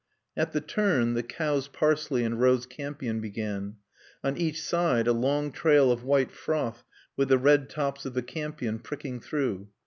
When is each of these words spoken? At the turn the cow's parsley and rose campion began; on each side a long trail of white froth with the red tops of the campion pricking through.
At 0.35 0.51
the 0.51 0.61
turn 0.61 1.13
the 1.13 1.21
cow's 1.21 1.67
parsley 1.67 2.23
and 2.23 2.41
rose 2.41 2.65
campion 2.65 3.19
began; 3.21 3.75
on 4.23 4.35
each 4.35 4.59
side 4.59 5.05
a 5.05 5.13
long 5.13 5.51
trail 5.51 5.91
of 5.91 6.03
white 6.03 6.31
froth 6.31 6.83
with 7.15 7.29
the 7.29 7.37
red 7.37 7.69
tops 7.69 8.03
of 8.07 8.15
the 8.15 8.23
campion 8.23 8.79
pricking 8.79 9.19
through. 9.19 9.69